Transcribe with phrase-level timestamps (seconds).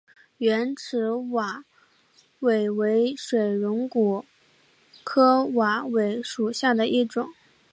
[0.39, 1.63] 圆齿瓦
[2.39, 4.25] 韦为水龙骨
[5.03, 7.29] 科瓦韦属下的一个种。